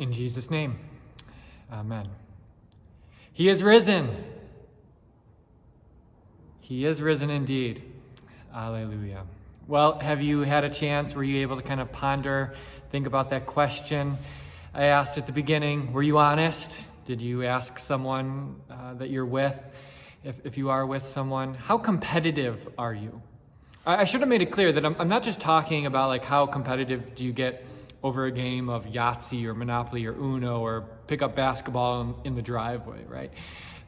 [0.00, 0.78] In Jesus' name,
[1.70, 2.08] amen.
[3.34, 4.24] He is risen.
[6.62, 7.82] He is risen indeed.
[8.50, 9.24] Alleluia.
[9.68, 11.14] Well, have you had a chance?
[11.14, 12.54] Were you able to kind of ponder,
[12.90, 14.16] think about that question
[14.72, 15.92] I asked at the beginning?
[15.92, 16.78] Were you honest?
[17.06, 19.62] Did you ask someone uh, that you're with,
[20.24, 23.20] if, if you are with someone, how competitive are you?
[23.84, 26.24] I, I should have made it clear that I'm, I'm not just talking about like
[26.24, 27.66] how competitive do you get
[28.02, 32.34] over a game of Yahtzee or Monopoly or Uno or pick up basketball in, in
[32.34, 33.30] the driveway, right?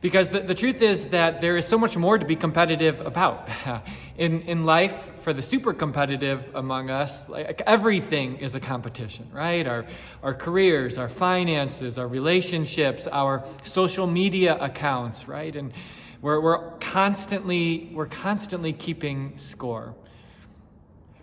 [0.02, 3.48] Because the, the truth is that there is so much more to be competitive about.
[4.18, 9.64] in, in life, for the super competitive among us, like everything is a competition, right?
[9.64, 9.86] Our,
[10.22, 15.54] our careers, our finances, our relationships, our social media accounts, right?
[15.54, 15.72] And
[16.20, 19.94] we're, we're constantly, we're constantly keeping score.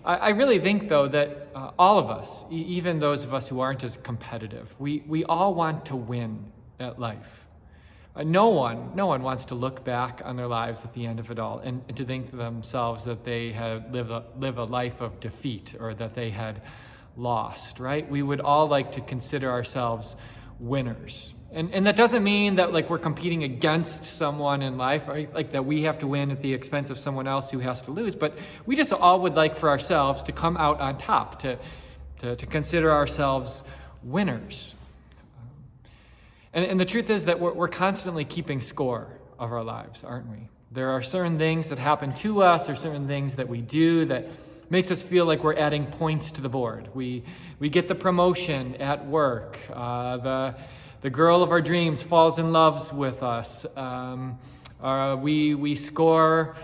[0.09, 3.48] I, I really think, though, that uh, all of us, e- even those of us
[3.49, 7.45] who aren't as competitive, we, we all want to win at life.
[8.16, 11.20] Uh, no one, no one wants to look back on their lives at the end
[11.20, 14.57] of it all and, and to think to themselves that they had lived a, live
[14.57, 16.60] a life of defeat or that they had
[17.15, 18.10] lost, right?
[18.10, 20.15] We would all like to consider ourselves
[20.60, 21.34] winners.
[21.52, 25.34] And, and that doesn't mean that like we're competing against someone in life, right?
[25.34, 27.91] Like that we have to win at the expense of someone else who has to
[27.91, 28.13] lose.
[28.13, 31.57] But we just all would like for ourselves to come out on top, to,
[32.20, 33.63] to, to consider ourselves
[34.04, 34.76] winners.
[36.54, 39.07] And, and the truth is that we're, we're constantly keeping score
[39.40, 40.49] of our lives, aren't we?
[40.71, 44.27] There are certain things that happen to us, or certain things that we do that
[44.70, 46.89] makes us feel like we're adding points to the board.
[46.93, 47.23] We,
[47.59, 49.57] we get the promotion at work.
[49.73, 50.55] Uh, the,
[51.01, 53.65] the girl of our dreams falls in love with us.
[53.75, 54.37] Um,
[54.81, 56.55] uh, we, we score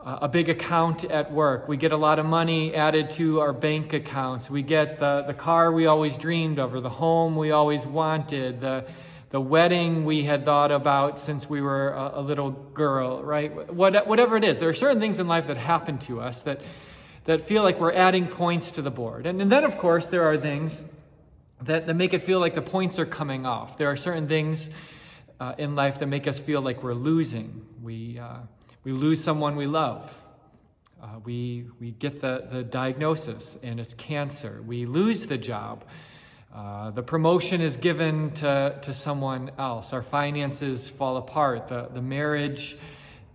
[0.00, 1.66] a big account at work.
[1.66, 4.48] We get a lot of money added to our bank accounts.
[4.48, 8.60] We get the, the car we always dreamed of, or the home we always wanted,
[8.60, 8.86] the,
[9.30, 13.72] the wedding we had thought about since we were a, a little girl, right?
[13.74, 16.60] What, whatever it is, there are certain things in life that happen to us that,
[17.26, 19.26] that feel like we're adding points to the board.
[19.26, 20.84] And, and then, of course, there are things
[21.62, 23.78] that, that make it feel like the points are coming off.
[23.78, 24.70] There are certain things
[25.40, 27.66] uh, in life that make us feel like we're losing.
[27.82, 28.38] We, uh,
[28.84, 30.14] we lose someone we love.
[31.02, 34.62] Uh, we, we get the, the diagnosis and it's cancer.
[34.66, 35.84] We lose the job.
[36.54, 39.92] Uh, the promotion is given to, to someone else.
[39.92, 41.68] Our finances fall apart.
[41.68, 42.76] The, the marriage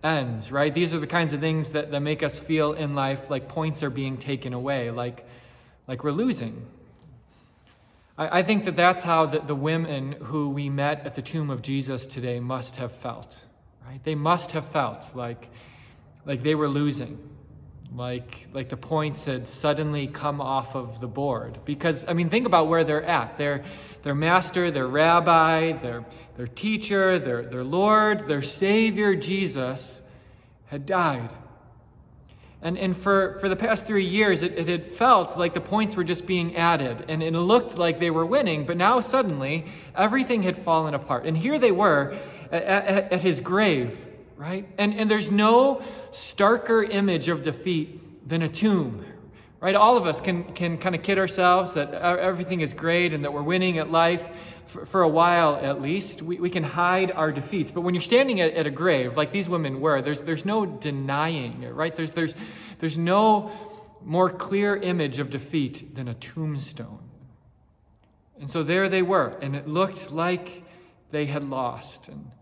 [0.02, 0.72] ends, right?
[0.72, 3.82] These are the kinds of things that, that make us feel in life like points
[3.82, 5.26] are being taken away, like,
[5.86, 6.66] like we're losing.
[8.18, 11.50] I, I think that that's how the, the women who we met at the tomb
[11.50, 13.42] of Jesus today must have felt,
[13.86, 14.02] right?
[14.02, 15.48] They must have felt like,
[16.26, 17.18] like they were losing
[17.96, 22.46] like like the points had suddenly come off of the board because i mean think
[22.46, 23.64] about where they're at their
[24.02, 26.04] their master their rabbi their
[26.36, 30.02] their teacher their their lord their savior jesus
[30.66, 31.30] had died
[32.60, 35.96] and and for for the past three years it, it had felt like the points
[35.96, 40.42] were just being added and it looked like they were winning but now suddenly everything
[40.42, 42.16] had fallen apart and here they were
[42.50, 44.08] at, at, at his grave
[44.42, 44.68] right?
[44.76, 49.04] And, and there's no starker image of defeat than a tomb,
[49.60, 49.76] right?
[49.76, 53.32] All of us can, can kind of kid ourselves that everything is great and that
[53.32, 54.28] we're winning at life
[54.72, 56.22] for, for a while at least.
[56.22, 57.70] We, we can hide our defeats.
[57.70, 60.66] But when you're standing at, at a grave, like these women were, there's, there's no
[60.66, 61.94] denying it, right?
[61.94, 62.34] There's, there's,
[62.80, 63.52] there's no
[64.04, 67.10] more clear image of defeat than a tombstone.
[68.40, 70.64] And so there they were, and it looked like
[71.10, 72.08] they had lost.
[72.08, 72.32] And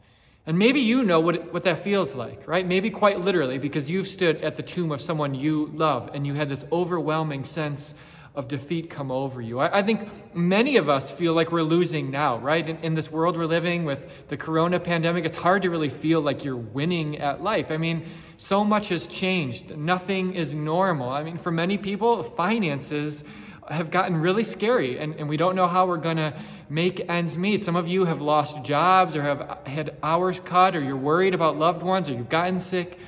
[0.47, 2.67] and maybe you know what, what that feels like, right?
[2.67, 6.35] Maybe quite literally, because you've stood at the tomb of someone you love and you
[6.35, 7.95] had this overwhelming sense
[8.35, 9.59] of defeat come over you.
[9.59, 12.69] I, I think many of us feel like we're losing now, right?
[12.69, 13.99] In, in this world we're living with
[14.29, 17.71] the corona pandemic, it's hard to really feel like you're winning at life.
[17.71, 19.77] I mean, so much has changed.
[19.77, 21.09] Nothing is normal.
[21.09, 23.25] I mean, for many people, finances
[23.69, 26.35] have gotten really scary and, and we don't know how we're going to
[26.69, 27.63] make ends meet.
[27.63, 31.59] Some of you have lost jobs or have had hours cut or you're worried about
[31.59, 32.99] loved ones or you've gotten sick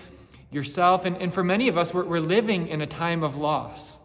[0.50, 1.05] yourself.
[1.05, 3.97] And, and for many of us, we're, we're living in a time of loss.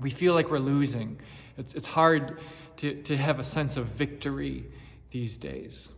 [0.00, 1.18] We feel like we're losing.
[1.56, 2.38] It's, it's hard
[2.78, 4.66] to, to have a sense of victory
[5.10, 5.90] these days.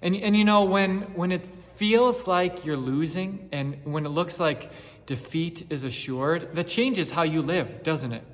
[0.00, 1.46] And, and you know, when, when it
[1.76, 4.70] feels like you're losing and when it looks like
[5.06, 8.24] defeat is assured, that changes how you live, doesn't it?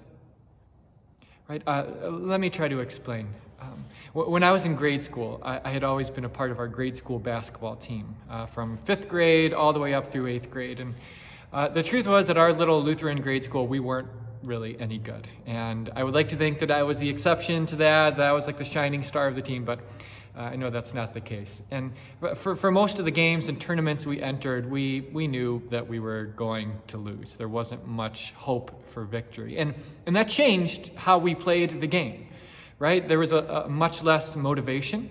[1.48, 1.62] Right?
[1.66, 3.28] Uh, let me try to explain.
[3.60, 6.58] Um, when I was in grade school, I, I, had always been a part of
[6.58, 10.50] our grade school basketball team, uh, from fifth grade all the way up through eighth
[10.50, 10.80] grade.
[10.80, 10.94] And
[11.52, 14.08] uh, the truth was, at our little Lutheran grade school, we weren't
[14.44, 15.26] really any good.
[15.46, 18.32] And I would like to think that I was the exception to that, that I
[18.32, 19.80] was like the shining star of the team, but
[20.36, 21.62] uh, I know that's not the case.
[21.70, 21.92] And
[22.36, 26.00] for, for most of the games and tournaments we entered, we, we knew that we
[26.00, 27.34] were going to lose.
[27.34, 29.58] There wasn't much hope for victory.
[29.58, 29.74] And,
[30.06, 32.26] and that changed how we played the game,
[32.78, 33.06] right?
[33.06, 35.10] There was a, a much less motivation.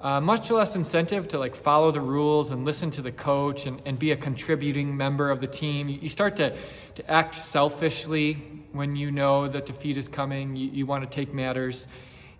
[0.00, 3.82] Uh, much less incentive to like follow the rules and listen to the coach and,
[3.84, 5.90] and be a contributing member of the team.
[5.90, 6.56] You, you start to,
[6.94, 8.34] to act selfishly
[8.72, 10.56] when you know that defeat is coming.
[10.56, 11.86] You, you want to take matters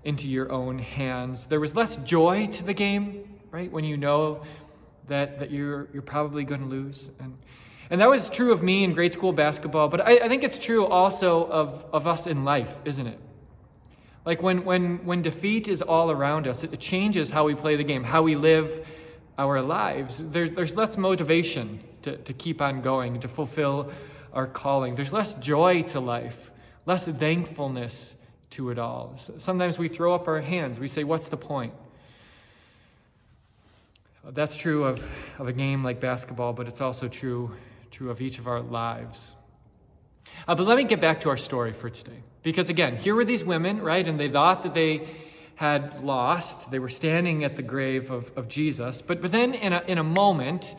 [0.04, 1.48] into your own hands.
[1.48, 3.70] There was less joy to the game, right?
[3.70, 4.42] When you know
[5.08, 7.10] that, that you're, you're probably going to lose.
[7.20, 7.36] And,
[7.90, 10.56] and that was true of me in grade school basketball, but I, I think it's
[10.56, 13.18] true also of, of us in life, isn't it?
[14.25, 17.84] Like when, when, when defeat is all around us, it changes how we play the
[17.84, 18.87] game, how we live
[19.38, 20.22] our lives.
[20.22, 23.90] There's, there's less motivation to, to keep on going, to fulfill
[24.32, 24.94] our calling.
[24.94, 26.50] There's less joy to life,
[26.87, 28.17] less thankfulness
[28.50, 29.14] to it all.
[29.17, 30.78] Sometimes we throw up our hands.
[30.78, 31.72] We say, What's the point?
[34.25, 35.08] That's true of,
[35.38, 37.52] of a game like basketball, but it's also true,
[37.90, 39.34] true of each of our lives.
[40.47, 42.23] Uh, but let me get back to our story for today.
[42.43, 44.06] Because again, here were these women, right?
[44.06, 45.06] And they thought that they
[45.56, 46.71] had lost.
[46.71, 49.03] They were standing at the grave of, of Jesus.
[49.03, 50.75] But, but then, in a, in a moment,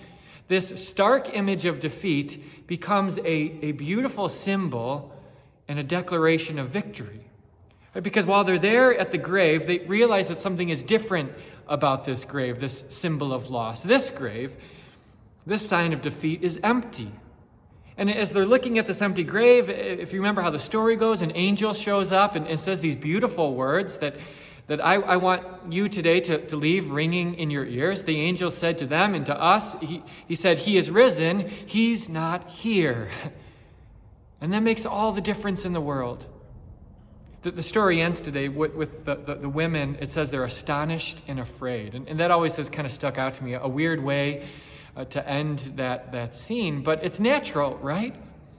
[0.47, 5.15] this stark image of defeat becomes a, a beautiful symbol
[5.67, 7.21] and a declaration of victory.
[8.01, 11.31] Because while they're there at the grave, they realize that something is different
[11.67, 13.81] about this grave, this symbol of loss.
[13.81, 14.55] This grave,
[15.45, 17.11] this sign of defeat, is empty.
[18.01, 21.21] And as they're looking at this empty grave, if you remember how the story goes,
[21.21, 24.15] an angel shows up and, and says these beautiful words that,
[24.65, 28.05] that I, I want you today to, to leave ringing in your ears.
[28.05, 32.09] The angel said to them and to us, he, he said, He is risen, He's
[32.09, 33.11] not here.
[34.41, 36.25] And that makes all the difference in the world.
[37.43, 39.95] The, the story ends today with, with the, the, the, women.
[40.01, 41.93] It says they're astonished and afraid.
[41.93, 44.47] And, and that always has kind of stuck out to me, a weird way
[44.95, 46.83] uh, to end that, that scene.
[46.83, 48.15] But it's natural, right?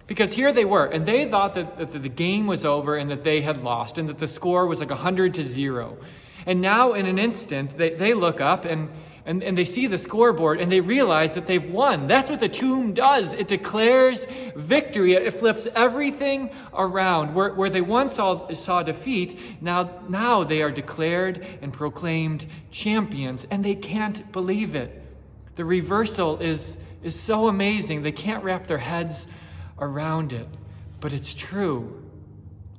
[0.07, 3.25] Because here they were, and they thought that, that the game was over and that
[3.25, 5.97] they had lost, and that the score was like 100 to 0.
[6.45, 8.91] And now, in an instant, they, they look up and
[9.25, 12.09] and, and they see the scoreboard and they realize that they've won.
[12.09, 13.33] That's what the tomb does.
[13.33, 14.27] It declares
[14.57, 15.15] victory.
[15.15, 17.35] It flips everything around.
[17.35, 23.47] Where, where they once saw, saw defeat, now, now they are declared and proclaimed champions,
[23.51, 25.02] and they can't believe it.
[25.57, 29.27] The reversal is, is so amazing, they can't wrap their heads
[29.79, 30.49] around it.
[31.01, 32.03] But it's true.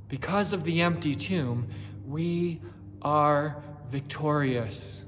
[0.07, 1.67] Because of the empty tomb,
[2.05, 2.61] we
[3.01, 3.61] are
[3.91, 5.03] victorious.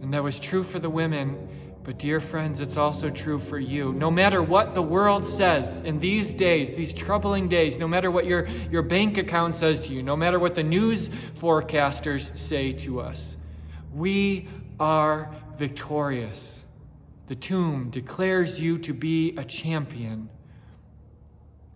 [0.00, 1.48] And that was true for the women,
[1.84, 3.92] but dear friends, it's also true for you.
[3.92, 8.24] No matter what the world says in these days, these troubling days, no matter what
[8.24, 11.08] your, your bank account says to you, no matter what the news
[11.38, 13.36] forecasters say to us,
[13.92, 14.48] we
[14.78, 16.64] are victorious.
[17.28, 20.28] The tomb declares you to be a champion.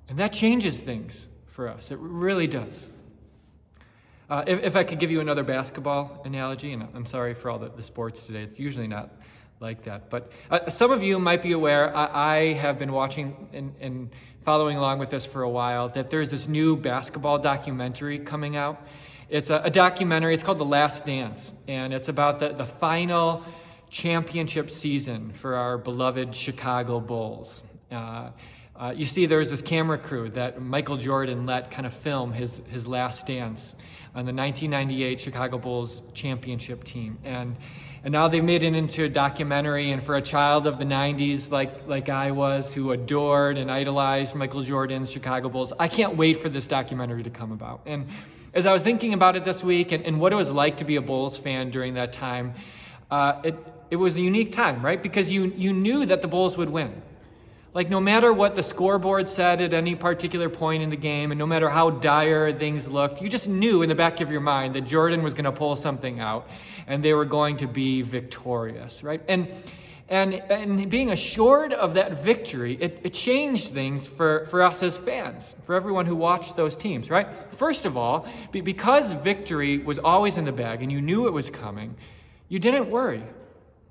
[0.08, 1.92] And that changes things for us.
[1.92, 2.88] It really does.
[4.28, 7.60] Uh, if, if, I could give you another basketball analogy, and I'm sorry for all
[7.60, 9.12] the, the sports today, it's usually not
[9.60, 10.10] like that.
[10.10, 12.06] But uh, some of you might be aware, I,
[12.38, 14.10] I have been watching and, and,
[14.44, 18.84] following along with this for a while, that there's this new basketball documentary coming out.
[19.28, 23.44] It's a, a documentary, it's called The Last Dance, and it's about the, the final
[23.90, 27.62] championship season for our beloved Chicago Bulls.
[27.90, 28.30] Uh,
[28.78, 32.60] uh, you see, there's this camera crew that Michael Jordan let kind of film his,
[32.70, 33.74] his last dance
[34.14, 37.18] on the 1998 Chicago Bulls championship team.
[37.24, 37.56] And,
[38.04, 39.92] and now they've made it into a documentary.
[39.92, 44.34] And for a child of the 90s, like, like I was, who adored and idolized
[44.34, 47.80] Michael Jordan's Chicago Bulls, I can't wait for this documentary to come about.
[47.86, 48.08] And
[48.52, 50.84] as I was thinking about it this week and, and what it was like to
[50.84, 52.54] be a Bulls fan during that time,
[53.10, 53.54] uh, it,
[53.90, 55.02] it was a unique time, right?
[55.02, 57.02] Because you, you knew that the Bulls would win.
[57.74, 61.38] Like, no matter what the scoreboard said at any particular point in the game, and
[61.38, 64.74] no matter how dire things looked, you just knew in the back of your mind
[64.76, 66.48] that Jordan was going to pull something out
[66.86, 69.20] and they were going to be victorious, right?
[69.28, 69.48] And
[70.08, 74.96] and, and being assured of that victory, it, it changed things for, for us as
[74.96, 77.26] fans, for everyone who watched those teams, right?
[77.52, 81.50] First of all, because victory was always in the bag and you knew it was
[81.50, 81.96] coming,
[82.48, 83.24] you didn't worry,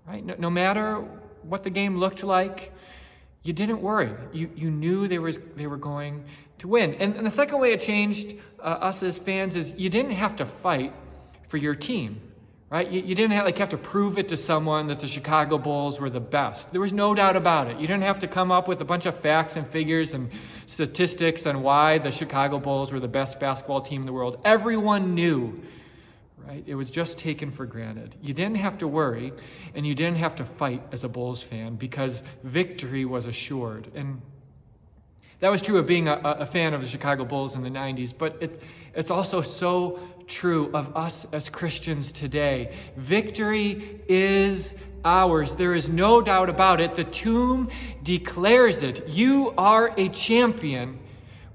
[0.08, 0.26] right?
[0.26, 0.98] No, no matter
[1.44, 2.74] what the game looked like,
[3.44, 4.12] you didn't worry.
[4.34, 6.26] You, you knew they, was, they were going
[6.58, 6.96] to win.
[6.96, 10.36] And, and the second way it changed uh, us as fans is you didn't have
[10.38, 10.94] to fight
[11.48, 12.22] for your team,
[12.72, 12.90] right?
[12.90, 16.00] You, you didn't have, like, have to prove it to someone that the Chicago Bulls
[16.00, 16.72] were the best.
[16.72, 17.80] There was no doubt about it.
[17.80, 20.32] You didn't have to come up with a bunch of facts and figures and
[20.66, 24.40] statistics on why the Chicago Bulls were the best basketball team in the world.
[24.44, 25.62] Everyone knew,
[26.48, 26.64] right?
[26.66, 28.16] It was just taken for granted.
[28.22, 29.34] You didn't have to worry,
[29.74, 33.92] and you didn't have to fight as a Bulls fan because victory was assured.
[33.96, 34.22] And
[35.40, 38.14] that was true of being a, a, fan of the Chicago Bulls in the 90s,
[38.18, 38.62] but it,
[38.94, 42.76] it's also so true of us as Christians today.
[42.96, 45.56] Victory is ours.
[45.56, 46.96] There is no doubt about it.
[46.96, 47.70] The tomb
[48.02, 49.08] declares it.
[49.08, 51.00] You are a champion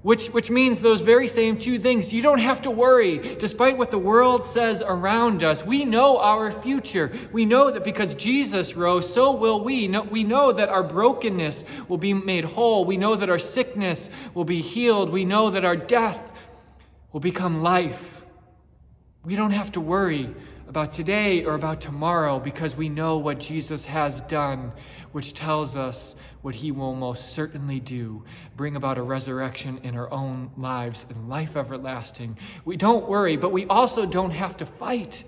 [0.01, 2.11] which, which means those very same two things.
[2.13, 3.35] You don't have to worry.
[3.35, 7.11] Despite what the world says around us, we know our future.
[7.31, 9.87] We know that because Jesus rose, so will we.
[9.87, 12.83] We know that our brokenness will be made whole.
[12.85, 15.11] We know that our sickness will be healed.
[15.11, 16.31] We know that our death
[17.11, 18.25] will become life.
[19.23, 20.33] We don't have to worry
[20.71, 24.71] about today or about tomorrow because we know what Jesus has done,
[25.11, 28.23] which tells us what he will most certainly do
[28.55, 32.37] bring about a resurrection in our own lives and life everlasting.
[32.63, 35.25] We don't worry, but we also don't have to fight.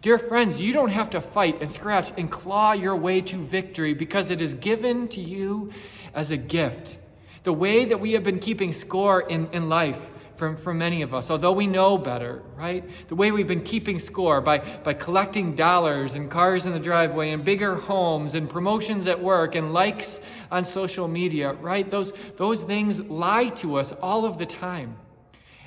[0.00, 3.92] Dear friends, you don't have to fight and scratch and claw your way to victory
[3.92, 5.74] because it is given to you
[6.14, 6.96] as a gift.
[7.42, 11.14] The way that we have been keeping score in, in life for, for many of
[11.14, 12.84] us, although we know better, right?
[13.08, 17.30] The way we've been keeping score by, by collecting dollars and cars in the driveway
[17.30, 21.88] and bigger homes and promotions at work and likes on social media, right?
[21.88, 24.96] Those, those things lie to us all of the time.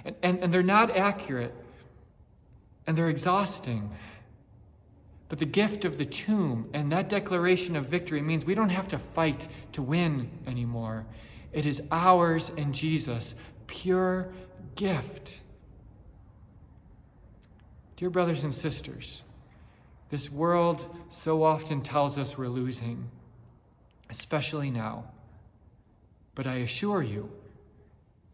[0.03, 1.53] And, and, and they're not accurate
[2.85, 3.91] and they're exhausting.
[5.29, 8.87] But the gift of the tomb and that declaration of victory means we don't have
[8.89, 11.05] to fight to win anymore.
[11.51, 13.35] It is ours in Jesus,
[13.67, 14.31] pure
[14.75, 15.41] gift.
[17.95, 19.23] Dear brothers and sisters,
[20.09, 23.09] this world so often tells us we're losing,
[24.09, 25.05] especially now.
[26.35, 27.31] But I assure you,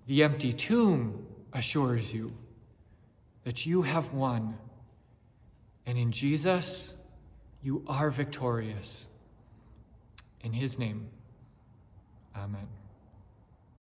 [0.06, 2.34] the empty tomb assures you
[3.44, 4.58] that you have won.
[5.86, 6.94] And in Jesus,
[7.62, 9.08] you are victorious.
[10.42, 11.08] In his name,
[12.36, 12.68] amen.